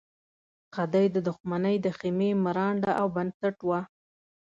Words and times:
خدۍ 0.75 1.05
د 1.15 1.17
دښمنۍ 1.27 1.75
د 1.85 1.87
خېمې 1.97 2.29
مرانده 2.45 2.91
او 3.01 3.07
بنسټ 3.15 3.55
وه. 3.67 3.81